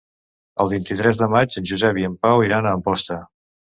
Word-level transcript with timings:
El 0.65 0.71
vint-i-tres 0.71 1.21
de 1.21 1.29
maig 1.35 1.59
en 1.63 1.71
Josep 1.75 2.03
i 2.05 2.11
en 2.11 2.19
Pau 2.27 2.45
iran 2.51 2.67
a 2.67 2.77
Amposta. 2.83 3.25